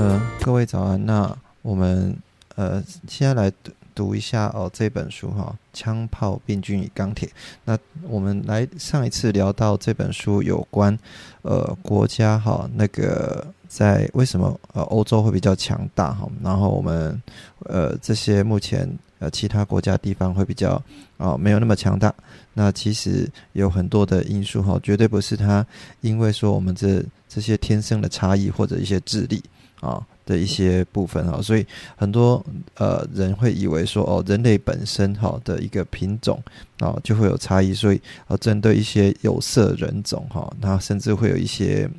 [0.00, 1.04] 呃，各位早安。
[1.04, 2.16] 那我们
[2.56, 7.28] 呃，现在来读读一下哦这本书哈，《枪炮、病菌与钢铁》。
[7.66, 10.98] 那我们来上一次聊到这本书有关
[11.42, 17.22] 呃国家哈那个在为什么呃欧洲会比较强大哈，然后我们
[17.66, 20.82] 呃这些目前呃其他国家地方会比较
[21.18, 22.14] 啊没有那么强大。
[22.54, 25.64] 那其实有很多的因素哈，绝对不是它
[26.00, 29.44] 因为说我们这这些天生的差异或者一些智力。
[29.80, 32.44] 啊的一些部分哈，所以很多
[32.76, 36.40] 呃人会以为说哦，人类本身哈的一个品种
[36.78, 41.90] 啊就会有差异，所以呃针对一些有色人种哈，那甚至会有一些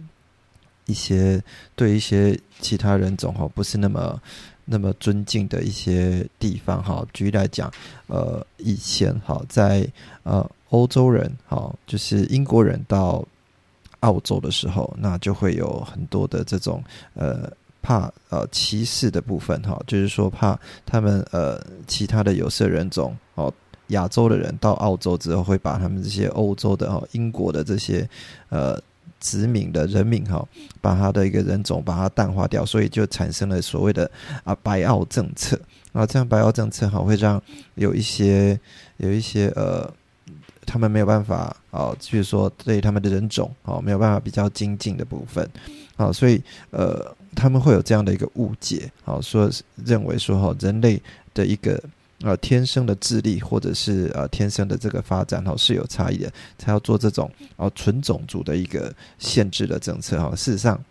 [0.86, 1.44] 一些
[1.76, 4.22] 对一些其他人种哈不是那么
[4.64, 7.06] 那么尊敬的一些地方哈。
[7.12, 7.70] 举例来讲，
[8.08, 9.86] 呃以前哈在
[10.24, 13.26] 呃欧洲人哈就是英国人到
[14.02, 16.82] 澳洲的时候，那就会有很多的这种
[17.16, 17.52] 呃。
[17.82, 23.52] 怕呃歧视的部分哈，就是说怕他们呃其他的有色人种哦，
[23.88, 28.08] 亚洲的人到澳洲之后会把他们这些欧洲的哈英国的这些
[28.50, 28.80] 呃
[29.20, 30.48] 殖民的人民哈，
[30.80, 34.10] 把他的一个人种把它淡化掉，所以就产生了所谓的
[34.44, 35.60] 啊白澳政策
[35.92, 37.42] 啊，这样白澳政策哈会让
[37.76, 38.60] 有一些
[38.98, 39.92] 有一些呃
[40.68, 45.50] 他们没有办法啊，就是说对他们的人种哦没有办法比较精进的部分
[45.98, 47.16] 啊，所以呃。
[47.36, 49.50] 他们会有这样的一个误解，好说
[49.86, 51.02] 认为说哈，人类
[51.34, 51.82] 的一个
[52.22, 60.36] 呃天生的智力或者是呃天生的这个发展哈是有差异的，才要做这种哦纯种族的一个限制的政策哈。
[60.36, 60.84] 事实上，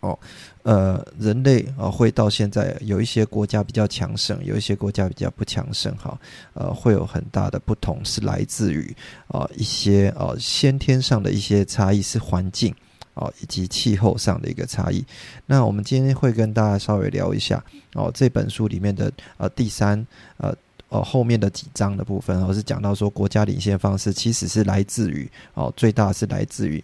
[0.00, 0.18] 哦
[0.62, 6.16] 呃人类啊会到现在有一些国家比较强盛，有一些国家比较不强盛哈，
[6.54, 8.94] 呃会有很大的不同，是来自于
[9.28, 12.74] 啊一些啊先天上的一些差异，是环境。
[13.14, 15.04] 哦，以及气候上的一个差异。
[15.44, 17.62] 那我们今天会跟大家稍微聊一下
[17.94, 20.06] 哦，这本书里面的呃第三
[20.38, 20.54] 呃
[20.88, 26.82] 哦后面的几章的部分，哦是讲到说国家领先方式其实是来自于哦最大是来自于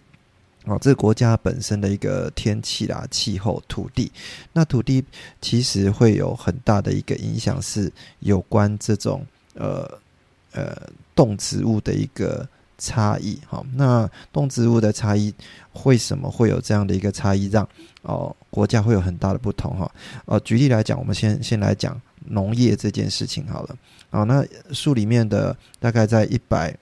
[0.65, 4.11] 哦这个国家本身的一个天气啦、气候、土地。
[4.53, 5.03] 那土地
[5.41, 9.25] 其实会有很大的一个影响，是有关这种
[9.55, 9.99] 呃
[10.51, 10.77] 呃
[11.15, 12.47] 动植物的一个。
[12.79, 15.31] 差异，好，那动植物的差异
[15.83, 17.67] 为什么会有这样的一个差异，让
[18.01, 19.91] 哦国家会有很大的不同哈？
[20.25, 23.75] 呃，举例来讲，我们先先来讲农业这件事情好了。
[24.11, 26.75] 哦，那书里面的大概在一百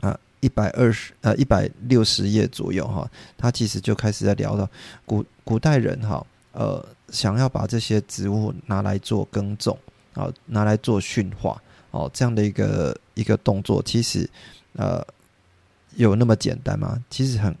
[0.00, 4.68] 啊一百二十呃一百六十页左右哈，它其实就开始在聊到
[5.06, 9.76] 古古代人哈，呃，想要把这些植物拿来做耕种
[10.12, 11.60] 啊，拿来做驯化
[11.90, 14.28] 哦，这样的一个一个动作，其实
[14.74, 15.02] 呃。
[15.96, 16.98] 有那么简单吗？
[17.10, 17.54] 其实很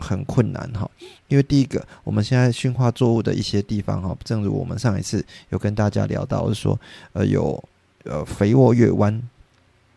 [0.00, 0.88] 很困难哈，
[1.26, 6.78] 因为第一个，我们现在驯化作物的一些地方哈，正如我们上一次有跟大家聊到，是说
[7.12, 7.62] 呃有
[8.04, 9.20] 呃肥沃月湾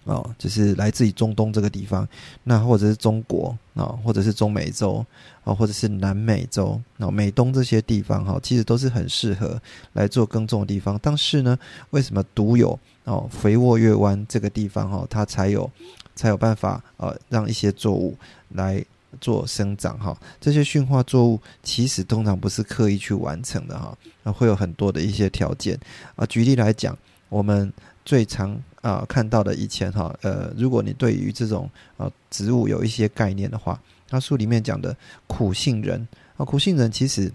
[0.05, 2.07] 哦，就是来自于中东这个地方，
[2.43, 5.05] 那或者是中国啊，或者是中美洲
[5.43, 9.61] 啊，或者是南美洲啊，美东这些地方哈，其实都是很适合
[9.93, 10.99] 来做耕种的地方。
[11.03, 11.55] 但是呢，
[11.91, 15.69] 为什么独有哦肥沃月湾这个地方哈，它才有？
[16.15, 18.17] 才有办法呃让一些作物
[18.49, 18.83] 来
[19.19, 25.77] 做生长哈，这些驯化作物其实通常不是刻意去完成的哈，那会有很多的一些条件
[26.15, 26.25] 啊。
[26.27, 27.71] 举例来讲，我们
[28.05, 33.77] 最常啊看到的以前哈呃，如果你对于这种呃植物有一些概念的话，
[34.09, 34.95] 那书里面讲的
[35.27, 37.31] 苦杏仁啊，苦杏仁其实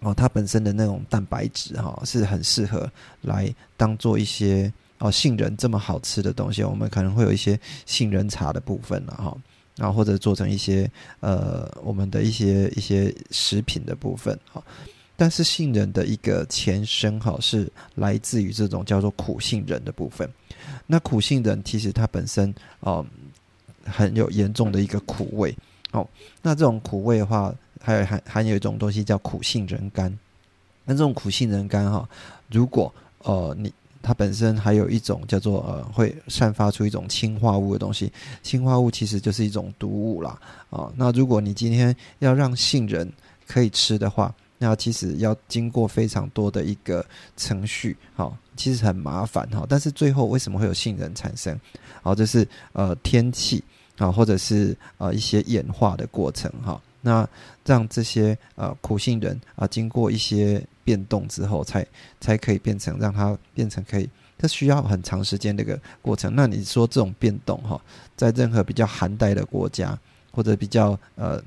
[0.00, 4.72] 哦它本身的那种蛋白质哈是很适合来当做一些。
[5.02, 9.36] 哦，杏仁这么好吃的东西，我们可能会有一些杏仁茶的部分了哈，
[9.74, 10.88] 然后或者做成一些
[11.18, 14.62] 呃我们的一些一些食品的部分哈。
[15.16, 20.30] 但是杏仁的一个前身哈是来自于这种叫做苦杏仁的部分。
[20.86, 23.04] 那苦杏仁其实它本身哦
[23.84, 25.52] 很有严重的一个苦味
[25.90, 26.06] 哦。
[26.40, 30.16] 那这种苦味的话，还有含含有一种东西叫苦杏仁苷。
[30.84, 32.08] 那这种苦杏仁苷哈，
[32.48, 33.72] 如果呃你
[34.02, 38.12] 它本身还有一种叫做呃，会散发出一种氰化物的东西。
[38.42, 40.38] 氰化物其实就是一种毒物啦。
[40.70, 43.10] 啊，那如果你今天要让杏仁
[43.46, 47.04] 可以吃的话，那其实要经过非常多的一个
[47.36, 49.66] 程序，好，其实很麻烦哈。
[49.68, 51.58] 但是最后为什么会有杏仁产生？
[52.02, 53.62] 好，就是呃天气
[53.98, 56.80] 啊，或者是呃一些演化的过程哈。
[57.02, 57.28] 那
[57.66, 61.86] 让这些呃苦杏仁啊，经过一些变动之后，才
[62.20, 64.08] 才可以变成让它变成可以，
[64.38, 66.34] 它需要很长时间的一个过程。
[66.34, 67.80] 那你说这种变动哈，
[68.16, 69.98] 在任何比较寒带的国家，
[70.30, 71.42] 或者比较呃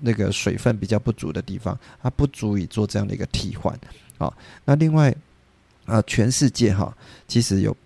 [0.00, 3.78] 那个水分比较不足的地方，它不足以做这样的一个替换。
[4.16, 4.32] 好，
[4.64, 5.14] 那另外
[5.86, 6.96] 啊，全世界哈，
[7.26, 7.76] 其实有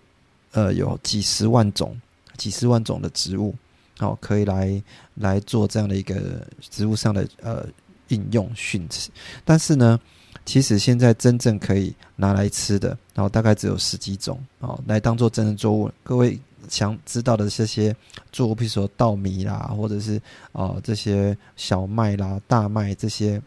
[0.51, 1.99] 呃有几十万种、
[2.37, 3.55] 几十万种的植物。
[3.97, 4.81] 好，可以来
[5.19, 7.67] 来做这样的一个植物上的呃
[8.07, 9.11] 应用训斥，
[9.45, 9.99] 但是呢，
[10.45, 15.91] 其实现在真正可以拿来吃的，然后大概只有十几种哦，来当做真正作物。
[16.03, 16.39] 各位
[16.69, 17.95] 想知道的这些
[18.31, 20.19] 作物，比如说稻米啦，或者是
[20.53, 23.41] 哦这些小麦啦、大麦这些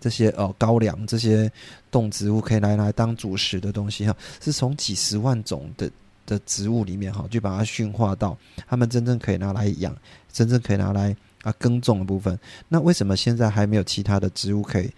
[0.00, 1.50] 这些哦高粱这些
[1.90, 5.90] 动植物，可以来来当主食的东西哈，是从几十万种的。
[6.32, 8.36] 的植物里面哈，就把它驯化到
[8.66, 9.94] 他们真正可以拿来养、
[10.32, 12.38] 真正可以拿来啊耕种的部分。
[12.68, 14.90] 那为什么现在还没有其他的植物可以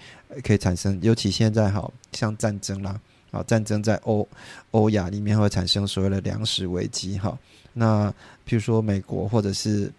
[0.43, 0.99] 可以产生？
[1.03, 3.01] 尤其现在哈，像战争啦，
[3.31, 4.27] 啊战争在欧
[4.71, 7.37] 欧亚里面会产生所谓的粮食危机哈。
[7.73, 8.09] 那
[8.49, 9.93] 譬如说美国或者是。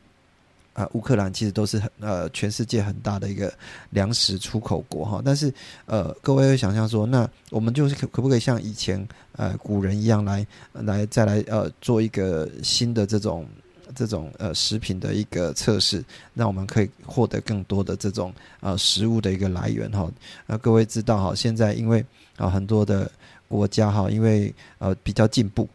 [0.75, 3.51] 啊，乌克兰其实都是很呃，全世界很大的一个
[3.91, 5.21] 粮食出口国哈。
[5.23, 5.51] 但是
[5.85, 9.07] 呃，各位会想象说，那我们就是可可不可以像以前
[9.37, 13.47] 呃古人一样来来再来呃做一个新的这种
[13.95, 20.11] 这种呃食品的一个测试，让我们可以获得更多的这种呃食物的一个来源哈。
[20.45, 22.05] 那各位知道哈，现在因为
[22.35, 23.09] 啊很多的
[23.47, 25.69] 国家哈，因为呃比较进步。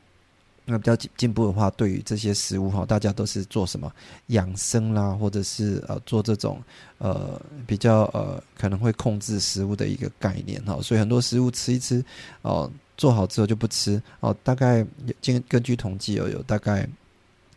[0.65, 3.93] 那比较进进步的话，对于这些食物哈，大家都是做什么
[4.29, 6.63] 养生啦，或者是呃做这种
[6.99, 12.05] 呃比较呃可能会控制食物的一个概念哈，所以很多食物吃一吃
[12.43, 14.87] 哦，做好之后就不吃哦，大概
[15.21, 16.89] 今根据统计有有大概。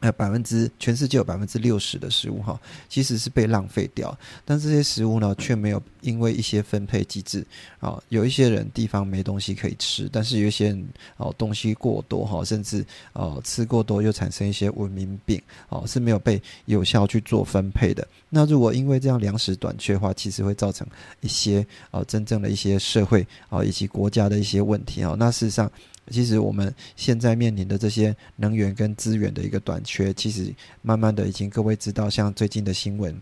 [0.04, 2.60] 呃，百分之全世界有百分之六十的食物哈，
[2.90, 4.14] 其实是被浪费掉。
[4.44, 7.42] 但这些食物呢，却没有因为一些分配机制
[7.80, 10.86] 啊，有一些人地方没东西可以吃，但是有一些人
[11.16, 18.06] 哦东西过多哈，甚至哦吃过多又产生一些文明病哦，是没有被有效去做分配的。
[18.30, 20.86] 那如果因为这样粮食短缺的话，其实会造成
[21.22, 25.16] 一些呃真正的一些社会啊以及国家的一些问题啊。
[25.18, 25.72] 那事实上。
[26.10, 33.20] 其实我们现在面临的这些能源跟资源的一个短缺，其实慢慢的已经各位知道，像最近的新闻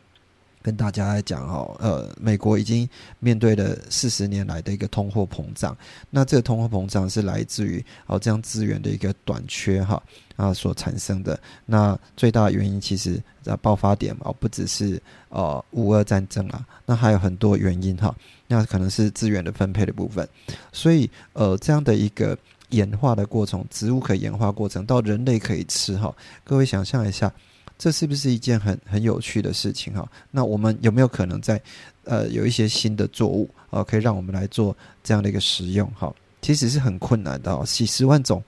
[0.63, 2.87] 跟大家来讲哦，呃，美国已经
[3.19, 5.77] 面对了四十年来的一个通货膨胀，
[6.09, 10.01] 那这个通货膨胀是来自于哦这样资源的一个短缺哈
[10.35, 11.39] 啊所产生的。
[11.65, 18.15] 那最大的原因其实呃爆发点哦不只是呃乌俄战争啊，那还有很多原因哈，
[18.47, 20.27] 那可能是资源的分配的部分，
[20.71, 22.35] 所以呃这样的一个。
[22.71, 26.13] 演化的过程，植物可以演化过程到人类可以吃哈，
[26.43, 27.31] 各位想象一下，
[27.77, 30.09] 这是不是一件很很有趣的事情哈？
[30.29, 31.61] 那我们有没有可能在
[32.03, 36.13] 呃有一些新的作物啊，可以让我们来做这样的一个食用哈？
[36.41, 38.43] 其实是很困难的哦，几十万种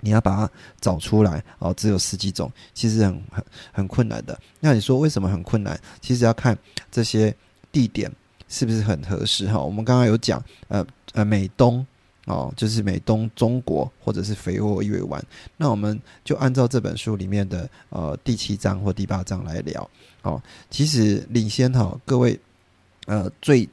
[0.00, 0.50] 你要把它
[0.80, 4.38] 找出来哦，只有十几种，其实很很很困难的。
[4.60, 5.80] 那你说为什么很困难？
[6.00, 6.56] 其实要看
[6.90, 7.34] 这些
[7.72, 8.10] 地点
[8.48, 9.58] 是不是很合适哈？
[9.58, 11.84] 我们刚刚有讲呃呃美东。
[12.26, 15.22] 哦，就是美东中国或者是肥沃月湾，
[15.58, 19.90] 那我们就按照这本书里面的呃第七章或第八章来聊。
[20.22, 22.38] 哦，其实领先哈，各位
[23.04, 23.68] 呃最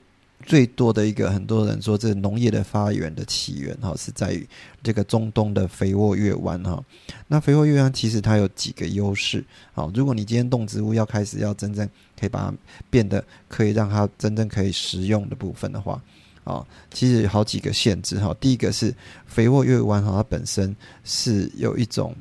[0.45, 4.45] 最多的一个，很多人说这农业的发源的起源哈，是在于
[4.83, 6.83] 这个中东的肥沃月湾哈。
[7.27, 9.41] 那肥沃月湾其实它有几个优势。
[9.71, 11.87] 好，如果你今天动植物要开始要真正
[12.19, 12.53] 可以把它
[12.89, 16.01] 变得可以让它真正可以食用的部分的话。
[16.43, 18.35] 啊，其实有好几个限制哈。
[18.39, 18.93] 第一个是
[19.27, 22.15] 肥沃月湾哈，它本身是有一种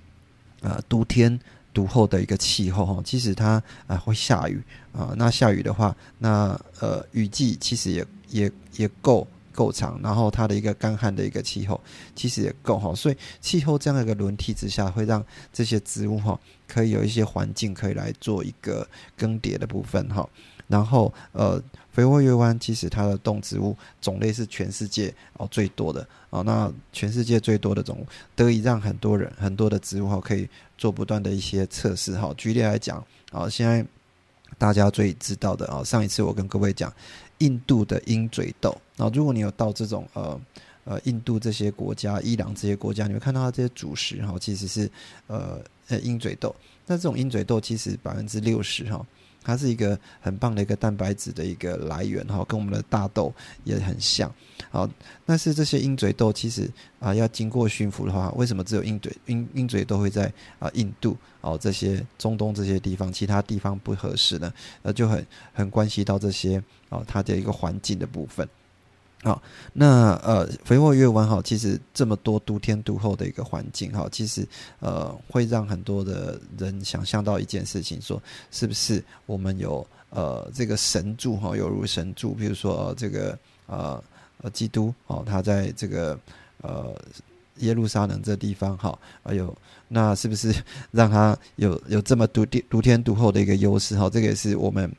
[0.60, 1.40] 啊独天
[1.72, 3.02] 独厚的一个气候哈。
[3.02, 4.62] 其实它啊会下雨
[4.92, 11.80] 啊，那下雨的话，那呃雨季其实也也也够够长，然后它的一个干旱的一个气候
[12.14, 12.94] 其实也够哈。
[12.94, 18.86] 所以气候这样的一个轮替之下，会让这些植物哈可以有一些环境可以来做一个
[19.16, 20.28] 更迭的部分哈。
[20.68, 21.62] 然后呃。
[21.92, 28.06] 肥沃月湾其实它的动植物种类是全世界哦最多的哦，那全世界最多的种物，
[28.36, 32.32] 得以让很多人很多的植物哈可以做不断的一些测试哈。
[32.36, 33.84] 举例来讲啊，现在
[34.56, 36.92] 大家最知道的啊，上一次我跟各位讲
[37.38, 40.40] 印度的鹰嘴豆啊，如果你有到这种呃
[40.84, 44.90] 呃印度这些国家、伊朗这些国家，你会看到它这些主食哈，其实是
[45.26, 46.54] 呃呃鹰嘴豆。
[46.86, 49.04] 那这种鹰嘴豆其实百分之六十哈。
[49.42, 53.32] 它是一个很棒的一个蛋白质的一个来源哈，跟我们的大豆
[53.64, 54.32] 也很像。
[54.70, 54.88] 好，
[55.24, 64.52] 但是这些鹰嘴豆其实啊要经过驯服的话，为什么只有鹰嘴鹰鹰嘴豆会在啊印度哦这些中东这些地方，其他地方不合适呢？
[64.82, 68.46] 那，就很很关系到这些哦它的一个环境的部分。
[69.22, 69.42] 好，
[69.74, 74.48] 那呃，肥沃月湾哈，其实这么多独天独厚的一个环境哈，其实
[74.78, 84.02] 呃，会让很多的人想象到一件事情，说是不是我们有呃这个神助哈，有如神助，比如说这个呃
[84.40, 86.18] 呃基督哦，他在这个
[86.62, 86.96] 呃
[87.56, 89.54] 耶路撒冷这地方哈，还有
[89.88, 90.50] 那是不是
[90.92, 94.08] 让他有有这么独天独天独厚的一个优势哈？
[94.08, 94.90] 这个也是我们。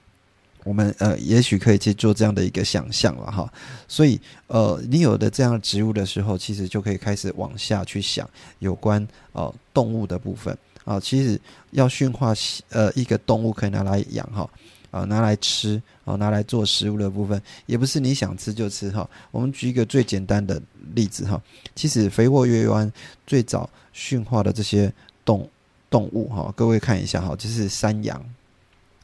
[0.63, 3.51] 我们呃，也许可以去做这样的一个想象了哈，
[3.87, 10.99] 所以呃，你有的这样植物的时候，其实就可以开始往下去想有关呃动物的部分啊。
[10.99, 11.39] 其实
[11.71, 12.31] 要驯化
[12.69, 14.47] 呃一个动物可以拿来养哈
[14.91, 19.09] 啊，拿来吃啊，拿来做食物的部分，也不是你想吃就吃哈。
[19.31, 20.61] 我们举一个最简单的
[20.93, 21.41] 例子哈，
[21.75, 22.91] 其实肥沃月湾
[23.25, 24.93] 最早驯化的这些
[25.25, 25.49] 动
[25.89, 28.23] 动物哈，各位看一下哈，就是山羊，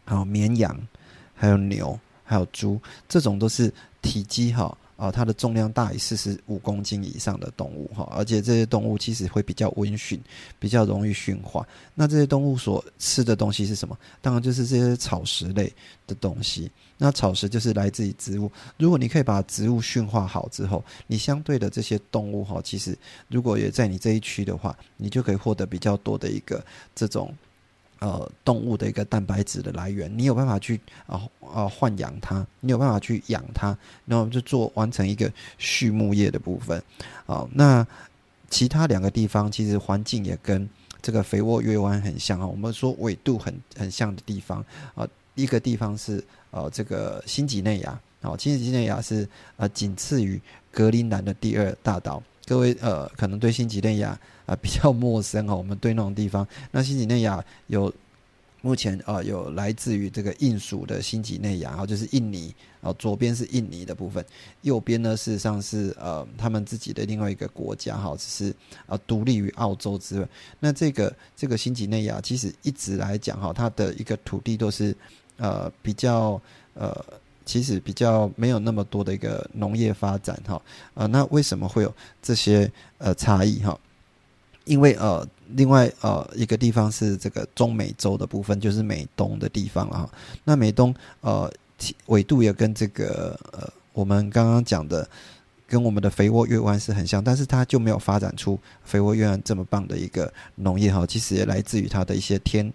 [0.05, 0.79] 好绵羊。
[1.37, 10.19] 还有牛，还有猪，这种都是体积哈啊，它的重量大于四十五公斤以上的动物哈，而且这些动物其实会比较温驯，
[10.57, 11.65] 比较容易驯化。
[11.93, 13.95] 那这些动物所吃的东西是什么？
[14.19, 15.71] 当然就是这些草食类
[16.07, 16.71] 的东西。
[16.97, 18.51] 那草食就是来自于植物。
[18.75, 26.65] 如果你可以把植物驯化好之后，你相对的这些动物哈，其实如果也在你这一区的话，你就可以获得比较多的一个
[26.95, 27.31] 这种。
[27.99, 33.75] 呃，动物的一个蛋白质的来源，你有办法去啊啊豢养它，你有办法去养它，
[34.05, 36.79] 然后就做完成一个畜牧业的部分。
[37.25, 37.85] 啊，那
[38.49, 40.69] 其他两个地方其实环境也跟
[41.01, 42.45] 这个肥沃月湾很像啊。
[42.45, 44.63] 我们说纬度很很像的地方
[44.93, 50.39] 啊，一个地方是呃这个新几内亚，啊，新几内亚是呃仅次于
[50.71, 52.21] 格陵兰的第二大岛。
[52.47, 55.55] 各位呃，可能对新几内亚啊 比较陌生哦。
[55.57, 57.93] 我们对那种地方，那新几内亚有
[58.61, 64.25] 目前啊有来自于这个印属的新几内亚，然后就是印尼啊，左边是印尼的部分，
[64.61, 70.27] 右边呢事实上是呃他们自己的另外一个国家哈，只是啊独立于澳洲之外。
[70.61, 74.95] 那这个这个新几内亚其实一直来讲哈，它的一个土地都是
[75.35, 76.41] 呃比较
[76.75, 77.05] 呃。
[77.47, 80.61] 其实比较没有那么多的一个农业发展哈，
[80.95, 83.79] 呃，那为什么会有这些呃差异哈？
[84.65, 85.25] 因为呃，
[85.55, 90.09] 另外呃一个地方是这个中美洲的部分，就是美东的地方了哈。
[90.43, 91.49] 那美东呃
[92.07, 95.09] 纬度也跟这个呃我们刚刚讲的
[95.65, 101.05] 跟我们的肥沃月湾是很像，但是它就没有发展出肥沃月湾这么棒的一个农业哈。
[101.05, 102.69] 其实也来自于它的一些天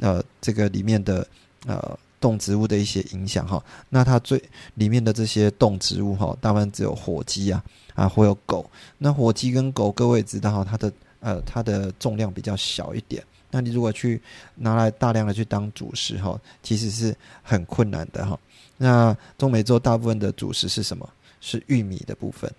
[0.00, 1.24] 呃这个里面的
[1.66, 1.96] 呃。
[2.26, 4.42] 动植物的一些影响哈，那它最
[4.74, 7.62] 里面的这些动植物哈，大部分只有火鸡啊
[7.94, 8.68] 啊，会有狗。
[8.98, 13.22] 那火鸡跟狗，各位知道哈，它的呃它的重量比较小一点。
[13.48, 14.20] 那你如果去
[14.56, 17.14] 拿来大量的去当主食哈，其实是
[17.44, 18.36] 很困难的哈。
[18.76, 21.08] 那中美洲大部分的主食是什么？
[21.40, 22.52] 是玉米的部分。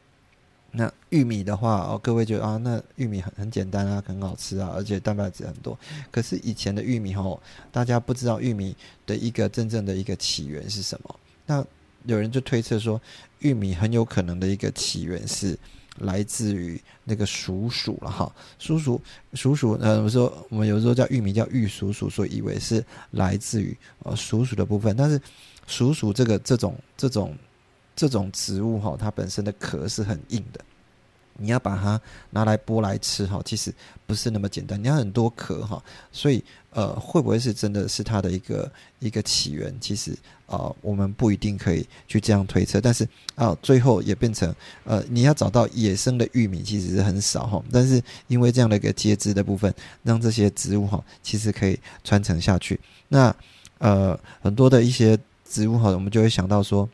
[0.70, 5.78] 那玉米的话哦，各位觉得啊，那玉米很很简单啊，很好吃啊，而且蛋白质很多。
[6.12, 7.40] 可是以前的玉米哦，
[7.72, 11.20] 大家不知道玉米的一个真正的一个起源是什么。
[11.46, 11.66] 那
[12.06, 13.02] 有人就推测说，
[13.40, 15.58] 玉米很有可能的一个起源是
[16.00, 18.32] 来自于那个鼠鼠了哈。
[18.60, 19.02] 鼠鼠
[19.34, 24.96] 鼠鼠，呃，我说我们有时候叫玉米叫玉鼠鼠，所以以为是来自于呃鼠鼠的部分。
[24.96, 25.20] 但是
[25.66, 27.36] 鼠鼠这个这种这种。
[27.98, 30.62] 这种植物哈，它本身的壳是很硬的，
[31.38, 32.00] 你要把它
[32.30, 33.74] 拿来剥来吃哈，其实
[34.06, 34.82] 不是那么简单。
[34.82, 39.76] 你要很多壳哈，所以呃，会不会是真的是它的一个一个起源？
[39.82, 42.80] 其实啊，我们不一定可以去这样推测。
[42.80, 47.64] 但是啊，最后也变成呃，你要找到野生的玉米其实是很少哈。
[47.72, 49.74] 但是因为这样的一个接枝的部分，
[50.04, 52.80] 让这些植物哈，其实可以传承下去。
[53.08, 53.36] 那
[53.80, 55.18] 呃，很多的一些
[55.50, 56.88] 植物哈，我们就会想到说。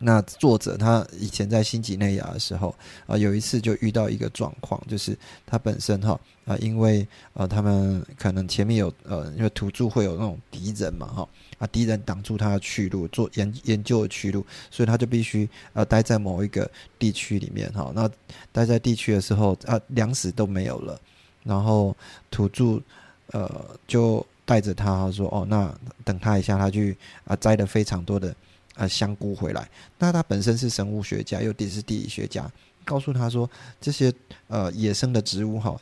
[0.00, 2.72] 那作者他以前在新几内亚的时候
[3.06, 11.28] 啊，有一次就遇到一个状况，就是他本身哈啊，因为呃他们可能前面有呃，因为土著会有那种敌人嘛哈
[11.58, 17.90] 啊，敌人挡住他的去路，做研研究的去路，所以他就必须呃待在某一个地区里面哈。
[17.92, 18.08] 那
[18.52, 21.00] 待在地区的时候啊，粮食都没有了，
[21.42, 21.96] 然后
[22.30, 22.80] 土著
[23.32, 25.74] 呃就带着他说哦，那
[26.04, 28.32] 等他一下，他去啊摘了非常多的。
[28.78, 29.68] 呃，香菇回来，
[29.98, 32.48] 那他本身是生物学家，又也是地理学家，
[32.84, 34.12] 告诉他说，这些
[34.46, 35.76] 呃野生的植物哈，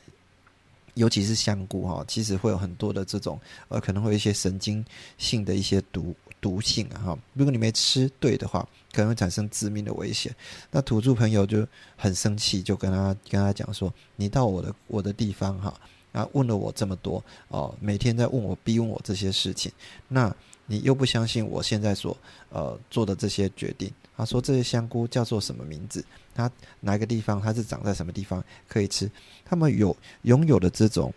[0.95, 3.39] 尤其是香菇哈，其实会有很多的这种
[3.69, 4.83] 呃，可能会有一些神经
[5.19, 7.19] 性的一些毒毒性啊哈。
[7.35, 10.35] 如果你没吃对的话，可能会产生致命的危险。
[10.71, 15.79] 那土著朋友就很生气，就跟他跟他讲说：“你到我的我的地方哈，
[16.13, 19.71] 啊问了我这么多哦，每天在问我逼问我这些事情，
[20.09, 20.35] 那
[20.67, 22.17] 你又不相信我现在所
[22.51, 26.05] 呃做的这些决定？”他说：“这些香菇叫做什么名字？
[26.35, 27.41] 它哪个地方？
[27.41, 29.11] 它是长在什么地方可以吃？
[29.45, 31.13] 他们有拥有的这种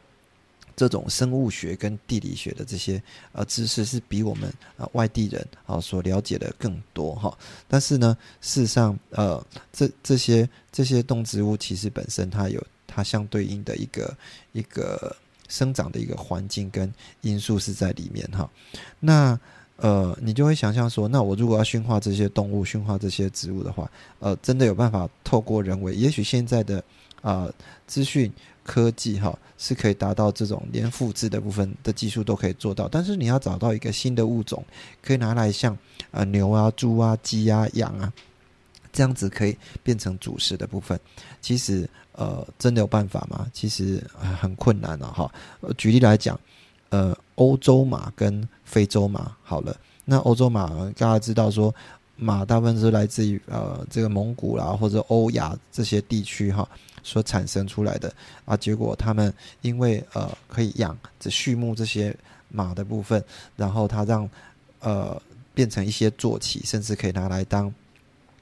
[0.75, 3.01] 这种生物学跟地理学的这些
[3.31, 7.37] 呃知识，是比我们啊外地人啊所了解的更多哈。
[7.69, 9.41] 但是呢，事实上呃，
[9.71, 14.17] 这这些这些动植物其实本身它有它相对应的一个
[14.51, 15.15] 一个
[15.49, 16.89] 生长的一个环境跟
[17.19, 18.49] 因素是在里面哈。
[19.01, 19.37] 那。
[19.81, 23.89] 呃，你就会想象说，那我如果要驯化这些动物、驯化这些植物的话，
[24.19, 25.95] 呃，真的有办法透过人为？
[25.95, 26.83] 也许现在的
[27.21, 27.47] 啊
[27.87, 28.29] 资讯
[28.61, 34.61] 科技哈是可以达到这种连复制的部分的技术都可以做到，但是你要找到一个新的物种，
[35.01, 35.77] 可以拿来像
[36.11, 38.11] 啊牛啊、猪啊、鸡啊、羊啊
[38.99, 40.99] 这样子可以变成主食的部分，
[41.39, 43.47] 其实呃，真的有办法吗？
[43.53, 44.03] 其实
[44.37, 45.31] 很困难了哈。
[45.77, 46.37] 举例来讲。
[46.91, 51.71] 呃，欧洲马跟非洲马好了，那欧洲马大家知道说，
[52.15, 56.67] 马大部分是来自于呃这个蒙古啦或者欧亚这些地区哈
[57.03, 58.11] 所产生出来的
[58.43, 62.11] 啊，结果他们因为呃可以养这畜牧这些
[62.47, 63.23] 马的部分，
[63.55, 64.27] 然后它让
[64.79, 65.21] 呃
[65.53, 67.71] 变成一些坐骑，甚至可以拿来当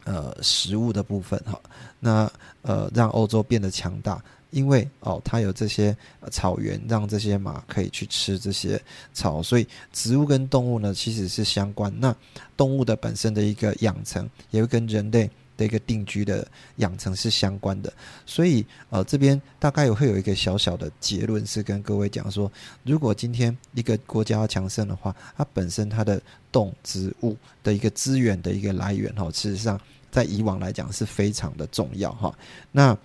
[0.07, 1.59] 呃食物的部分哈，
[1.99, 4.23] 那呃让欧洲变得强大。
[4.49, 5.95] 因为哦，它有这些
[6.31, 8.81] 草原，让这些马可以去吃这些
[9.13, 11.93] 草，所以植物跟动物呢其实是相关。
[11.99, 12.15] 那
[12.55, 16.47] 动物的本身的一个养成，也会跟人类的一个定居的
[16.77, 17.91] 养成是相关的。
[18.25, 22.49] 所以呃，这边大概会有一个小小的结论，是跟各位讲说，
[22.83, 26.19] 如果今天一个国家要强盛的话，它本身它的
[26.53, 29.79] 动植物的一个资源的一个来源哈，事实上
[30.11, 32.33] 在以往来讲是非常的重要哈。
[32.71, 32.97] 那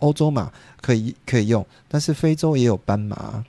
[0.00, 3.44] 欧洲马可以可以用，但是非洲也有斑马，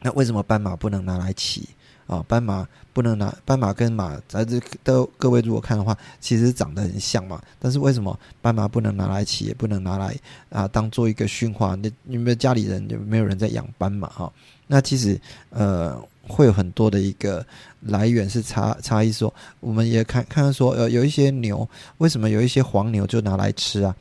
[0.00, 1.68] 那为什么斑马不能拿来骑
[2.06, 2.24] 啊？
[2.28, 7.42] 斑马不能拿，斑马跟马在这都各位如果看的话，其实长得很像嘛。
[7.58, 10.16] 但是为什么斑马不能拿来骑，也不能拿来
[10.48, 11.74] 啊当做一个驯化？
[11.74, 14.32] 那你们家里人就没有人在养斑马哈？
[14.68, 17.44] 那其实呃会有很多的一个
[17.80, 19.12] 来源是差差异。
[19.12, 23.94] 说我们也看看说呃有一些牛，为什么有一些黄牛就拿来吃啊？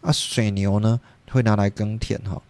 [0.00, 1.00] 啊水牛呢？
[1.28, 2.40] 会拿来耕田哈，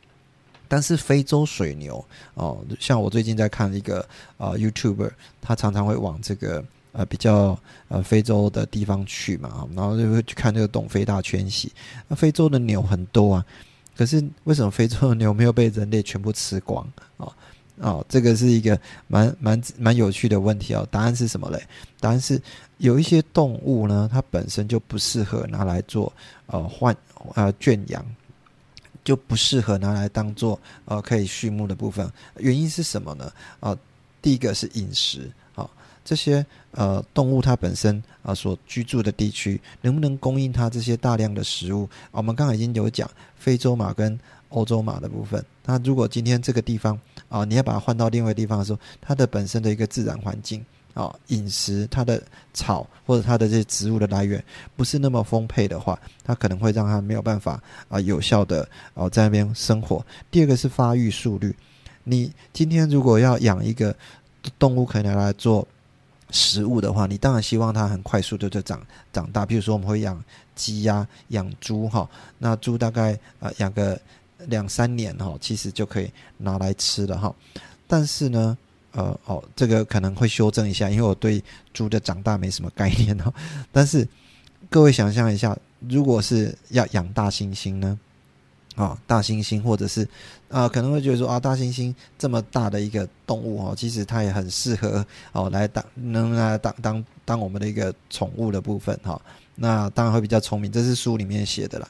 [0.68, 5.10] 但是非洲水牛哦，像我最近在看一个啊 YouTuber，
[5.40, 6.62] 他常常会往这个
[6.92, 7.58] 呃比较
[7.88, 11.72] 呃非洲的地方去嘛，然后就会去看这个东非大迁徙。
[12.06, 13.44] 那非洲的牛很多啊，
[13.96, 16.86] 可是为什么非洲的牛没有被人类全部吃光
[17.16, 17.26] 啊？
[17.78, 20.86] 哦这个是一个蛮蛮蛮有趣的问题哦。
[20.90, 21.62] 答案是什么嘞？
[22.00, 22.40] 答案是
[22.78, 26.12] 有一些动物呢，它本身就不适合拿来做
[26.46, 26.96] 呃换
[27.34, 28.04] 呃圈养。
[29.04, 33.32] 就不适合拿来当做呃可以畜牧的部分，原因是什么呢？
[33.60, 33.78] 啊，
[34.20, 35.70] 第一个是饮食，啊，
[36.04, 41.88] 这些呃动物它本身啊所居住的地区能不能供应它这些大量的食物？
[42.10, 44.18] 我们刚才已经有讲非洲马跟
[44.56, 50.64] 欧洲马的部分，那如果今天这个地方啊你要把它换到另外地方的时候，它的本身的一个自然环境。
[50.96, 52.22] 啊，饮食它的
[52.54, 54.42] 草或者它的这些植物的来源
[54.76, 60.02] 不是那么丰沛的话，它可能会让它没有办法啊有效的哦在那边生活。
[60.30, 61.54] 第二个是发育速率，
[62.04, 63.94] 你今天如果要养一个
[64.58, 65.68] 动物可以拿来做
[66.30, 68.80] 食物的话，你当然希望它很快速的就长
[69.12, 69.44] 长大。
[69.44, 70.18] 比如说我们会养
[70.54, 74.00] 鸡呀、养猪哈，那猪大概呃养个
[74.46, 77.34] 两三年哈，其实就可以拿来吃了哈。
[77.86, 78.56] 但是呢。
[78.92, 81.44] 呃哦，这个可能会修正一下，因为我对
[81.74, 83.34] 猪的长大没什么概念哦。
[83.70, 84.08] 但是
[84.70, 88.00] 各位想象一下，如果是要养大猩猩呢？
[88.74, 90.08] 啊，大猩猩或者是
[90.48, 99.20] 啊，可能会觉得说啊，大猩猩这么大的一个动物哦，其实它也很适合哦来当能来当当当我们的一个宠物的部分哈。
[99.56, 101.86] 那当然会比较聪明，这是书里面写的啦。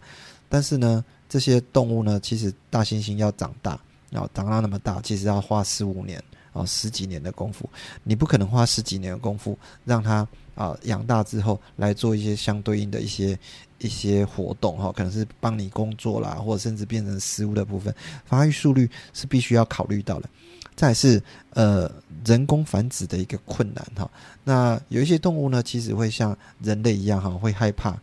[0.49, 3.79] 但是呢，这些动物呢，其实大猩猩要长大，
[4.11, 6.23] 然后长到那么大，其实要花四五年。
[6.53, 7.69] 啊，十几年的功夫，
[8.03, 13.39] 你不可能花十几年的功夫让它啊养大之后来做一些相对应的一些
[13.77, 20.31] 一些活动哈，可能是帮你工作啦，或者甚至变成食物的部分，发育速率是必须要考虑到的。
[20.75, 21.93] 再是呃
[22.25, 24.11] 人工繁殖的一个困难哈，
[24.43, 27.95] 那有一些动物呢，其实会像人类一样哈，会害怕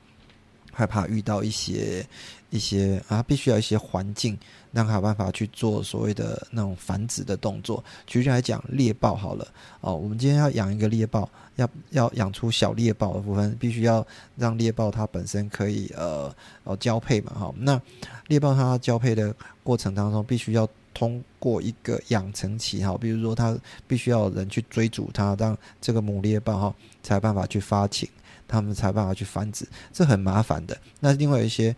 [0.72, 2.06] 害怕遇到一些。
[2.54, 4.38] 一些啊，必须要一些环境，
[4.72, 7.84] 让它有办法去做所谓的那种繁殖的动作。
[8.06, 9.48] 举例来讲，猎豹好了
[9.82, 17.54] 哦，我们今天要养一个猎豹，要要养出小猎豹的部分，必须要让猎豹它本身可以呃呃交配嘛哈。
[17.58, 17.82] 那
[18.28, 20.70] 猎豹它交配的过程当中，必须要。
[20.96, 28.08] 通过一个养成期哈，比如说它必须要人去追逐它，让这个母猎豹哈才有办法去发情，
[28.48, 30.78] 它们才办法去繁殖，这很麻烦的。
[31.00, 31.76] 那另外一些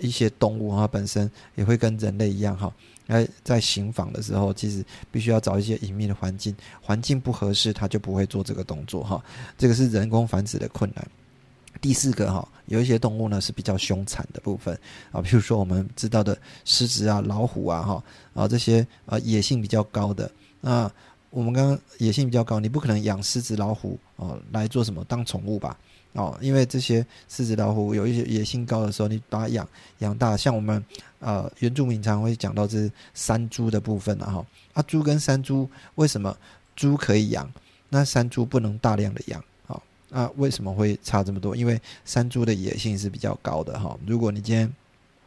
[0.00, 2.72] 一些动物哈，本身也会跟人类一样哈，
[3.06, 9.22] 在在行房的时候，其实必须要找一些隐秘的环境，环境不合适，它就不会做这个动作哈。
[9.56, 11.06] 这个是人工繁殖的困难。
[11.80, 14.78] 第四个哈，有一些动物呢是比较凶残的部分
[15.12, 18.04] 啊，比如说我们知道的狮子啊、老虎啊哈
[18.34, 20.30] 啊这些啊野性比较高的。
[20.60, 20.90] 那
[21.36, 25.76] 我们刚刚野性比较高，你不可能养狮子、老虎哦来做什么当宠物吧？
[26.14, 29.68] 哦，因为这些狮子、老虎有一些野性高的时候，你把它养
[29.98, 30.82] 养大，像我们
[31.18, 36.34] 呃原住民常会讲到这山猪的部分啊哈啊猪跟山猪为什么
[36.74, 37.52] 猪可以养，
[37.90, 39.44] 那山猪不能大量的养？
[40.10, 41.54] 啊，为什么会差这么多？
[41.54, 43.94] 因为山猪的野性是比较高的哈。
[44.06, 44.72] 如果你今天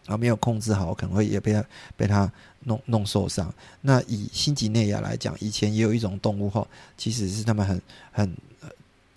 [0.09, 1.63] 然后没有控制好，可能会也被它
[1.95, 2.31] 被它
[2.63, 3.53] 弄弄受伤。
[3.79, 6.67] 那以新几内亚来讲，以前也有一种动物哈，
[6.97, 7.79] 其实是他们很
[8.11, 8.35] 很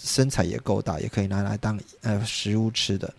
[0.02, 3.11] 身材也够大，也可以拿来当呃食物吃的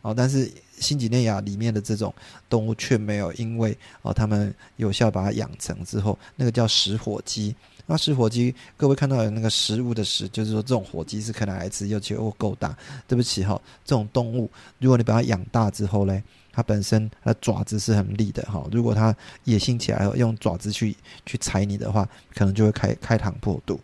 [0.00, 0.14] 哦。
[0.14, 2.14] 但是新几内亚里面的这种
[2.48, 7.54] 动物却没有，因为哦他们有效把它养成之后，那个叫食火鸡。
[7.90, 12.76] 那食火鸡，各位看到有那个食物的食，就是说这种火鸡是可以来吃，又且又够大。
[13.06, 16.22] 对不起哈，这种动物，如果你把它养大之后嘞，
[16.58, 18.66] 它本身它的爪子是很利的哈。
[18.72, 23.78] 如果它野性起来后用爪子去去踩你的话，可能就会开开膛破肚。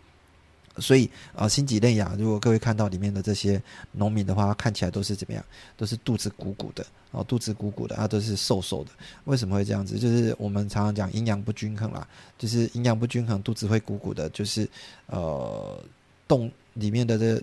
[0.78, 5.44] 所以啊，新几内亚，如果各位看到里面的这些农民的话，看起来都是怎么样？
[5.76, 8.90] 都是肚子鼓鼓的，哦，肚子鼓鼓的，啊，都是瘦瘦的。
[9.26, 10.00] 为什么会这样子？
[10.00, 12.04] 就是我们常常讲营养不均衡啦，
[12.36, 14.68] 就是营养不均衡，肚子会鼓鼓的，就是
[15.06, 15.80] 呃，
[16.26, 17.40] 动里面的这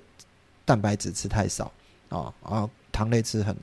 [0.66, 1.72] 蛋白质吃太少
[2.10, 3.56] 啊，啊，糖类吃很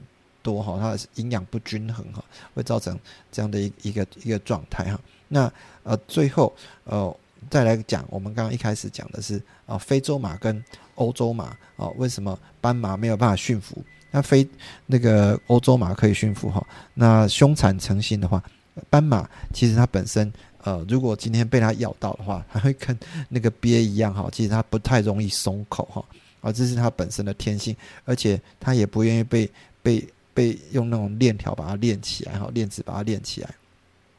[0.49, 2.99] 多哈，它营养不均衡哈，会造成
[3.31, 5.01] 这样的一一个一个状态哈。
[5.29, 7.17] 那呃，最后呃。
[7.49, 10.63] 再来讲，我们刚刚一开始讲的是啊，非洲马跟
[10.97, 13.83] 欧洲马啊，为什么斑马没有办法驯服？
[14.11, 14.47] 那非
[14.85, 16.67] 那个欧洲马可以驯服哈？
[16.93, 18.43] 那凶残成性的话，
[18.91, 20.31] 斑马其实它本身
[20.63, 22.99] 呃，如果今天被它咬到的话，它会跟
[23.31, 26.05] 那个鳖一样哈，其实它不太容易松口哈，
[26.43, 29.51] 啊，这是它本身的天性，而且它也不愿意被
[29.83, 30.07] 被
[30.39, 33.53] 被用那种链条把它链起来哈，链子把它链起来。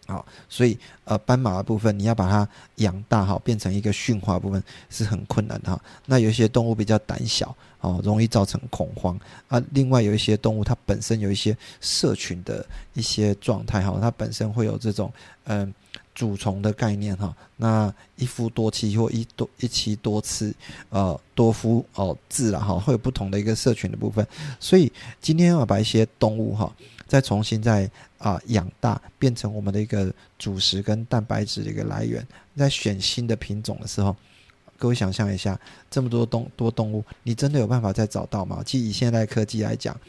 [0.05, 2.45] 好，所以呃，斑马的部分你要把它
[2.77, 5.81] 养大哈，变成一个驯化部分是很困难的哈。
[6.05, 9.63] 那有一些动物比较胆小哦，容易造成恐慌啊。
[9.71, 15.13] 另外有一些动物它本身有一些社群的一些状态哈，它本身会有这种
[15.45, 15.73] 嗯
[16.19, 17.33] 主从的概念哈。
[17.55, 20.53] 那一夫多妻或一多一妻多次
[20.89, 24.27] 呃多夫哦制了哈，会有不同的一个社群的部分。
[24.59, 26.69] 所以今天要把一些动物哈。
[27.07, 32.27] 再重新再啊养大，变成我们的一个主食跟蛋白质的一个来源。
[32.55, 34.15] 在选新的品种的时候，
[34.77, 38.61] 各位想象一下，这么多动多动物，你真的有办法再找到吗？
[38.63, 39.99] 其实以现在科技来讲，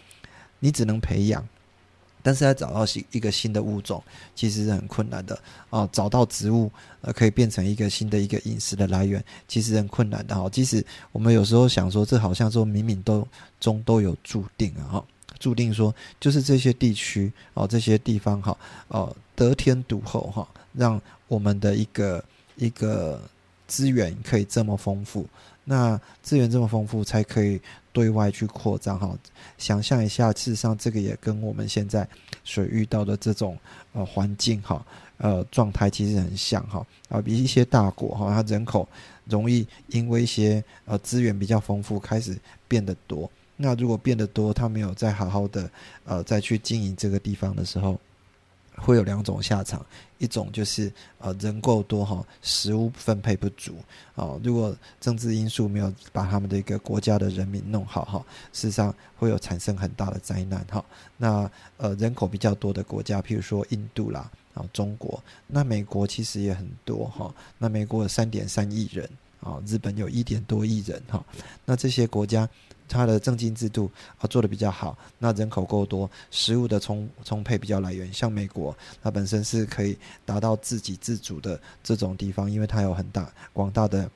[0.59, 1.43] 你只能培养，
[2.23, 4.03] 但是要找到新一个新的物种，
[4.35, 5.39] 其实是很困难的
[5.71, 5.89] 啊。
[5.93, 10.49] 找到植物呃可以变成一个新的一个饮食的来源，其实很困难的哈。
[10.49, 13.27] 即使我们有时候想说，这好像说明明都
[13.59, 15.05] 中都有注定啊哈。
[15.39, 18.57] 注定说，就是这些地区哦，这些地方哈，
[18.89, 22.23] 哦，得天独厚哈，让我们的一个
[22.57, 23.23] 一个
[23.67, 25.27] 资源可以这么丰富。
[25.71, 27.61] 那资源这么丰富，才可以
[27.93, 29.17] 对外去扩张哈。
[29.57, 32.05] 想象一下，事实上这个也跟我们现在
[32.43, 33.57] 所遇到的这种
[33.93, 34.85] 呃环境哈，
[35.19, 36.85] 呃状态其实很像哈。
[37.09, 38.89] 啊，比一些大国哈，它人口
[39.27, 43.31] 容易因为一些呃资源比较丰富，开始变得多。
[43.57, 45.71] 那如果变得多，他没有再好好的
[46.05, 47.97] 呃再去经营这个地方的时候，
[48.81, 49.85] 会有两种下场，
[50.19, 53.75] 一种就是呃人够多哈，食物分配不足
[54.17, 54.41] 啊。
[54.43, 60.85] 如果政治因素没有把他们的一个国家的人民弄好哈，事实上会有产生很大的灾难哈。
[61.19, 67.33] 那呃人口比较多的国家，譬如说印度啦啊中国，那美国其实也很多哈。
[67.59, 69.09] 那美国有三点三亿人
[69.41, 71.23] 啊，日本有一点多亿人哈。
[71.65, 72.49] 那这些国家。
[72.91, 84.11] 它的政经制度啊做的比较好，那人口够多，食物的充充沛比较来源，像美国，它本身是可以达到自给自足的这种地方，因为它有很大广大的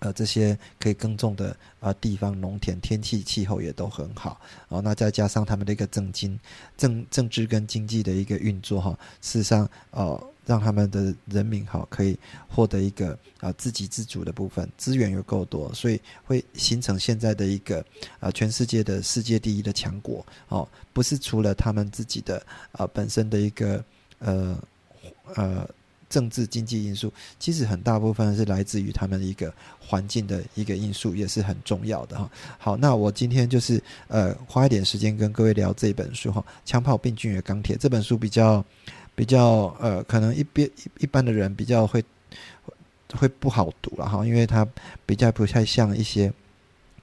[0.00, 4.80] 呃，这些可以耕种的啊地方，农田天气气候也都很好哦。
[4.82, 6.38] 那再加上他们的一个政经
[6.76, 10.18] 政政治跟经济的一个运作哈，事实上哦，
[10.50, 17.84] 让他们的人民哈可以获得一个啊自给自足的部分，资源又够多，所以会形成现在的一个
[18.18, 20.66] 啊全世界的世界第一的强国哦。
[20.92, 23.84] 不是除了他们自己的啊本身的一个
[24.18, 24.58] 呃
[25.36, 25.68] 呃。
[26.10, 32.28] 政治经济因素其实很大部分是来自于他们一个环境的一个因素，也是很重要的哈。
[32.58, 38.64] 好，那我今天就是呃花一点时间跟各位聊这本书哈，《枪炮、病菌与钢铁》这本书比较
[39.20, 42.02] 比较呃，可能一边一一般的人比较会
[43.14, 44.66] 会不好读了哈，因为它
[45.04, 46.32] 比较不太像一些。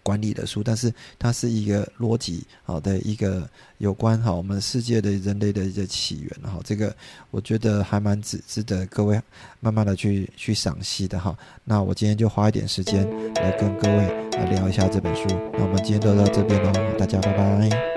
[0.07, 3.45] 管理的书，但是它是一个逻辑好的一个
[3.79, 6.95] 有关哈我们世界的人类的一个起源哈，这个
[7.29, 9.21] 我觉得还蛮值值得各位
[9.59, 11.37] 慢慢的去去赏析的哈。
[11.65, 13.97] 那我今天就花一点时间来跟各位
[14.31, 15.27] 来聊一下这本书。
[15.51, 17.96] 那我们今天就到这边喽，大家拜拜。